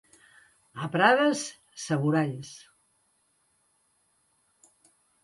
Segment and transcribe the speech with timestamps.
[0.85, 1.43] A Prades,
[1.83, 2.53] saboralls.